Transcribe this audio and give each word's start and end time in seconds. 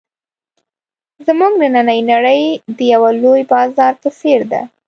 زموږ 1.25 1.51
نننۍ 1.61 1.99
نړۍ 2.11 2.43
د 2.75 2.79
یوه 2.93 3.09
لوی 3.21 3.41
بازار 3.51 3.93
په 4.01 4.09
څېر 4.19 4.39
ده. 4.51 4.61